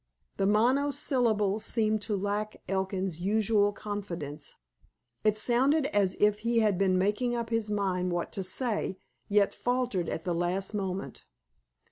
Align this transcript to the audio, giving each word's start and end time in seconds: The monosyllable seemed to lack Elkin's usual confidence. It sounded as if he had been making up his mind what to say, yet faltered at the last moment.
The 0.37 0.47
monosyllable 0.47 1.59
seemed 1.59 2.01
to 2.01 2.17
lack 2.17 2.55
Elkin's 2.67 3.19
usual 3.19 3.71
confidence. 3.71 4.55
It 5.23 5.37
sounded 5.37 5.85
as 5.95 6.15
if 6.19 6.39
he 6.39 6.57
had 6.61 6.79
been 6.79 6.97
making 6.97 7.35
up 7.35 7.51
his 7.51 7.69
mind 7.69 8.11
what 8.11 8.31
to 8.31 8.41
say, 8.41 8.97
yet 9.29 9.53
faltered 9.53 10.09
at 10.09 10.23
the 10.23 10.33
last 10.33 10.73
moment. 10.73 11.25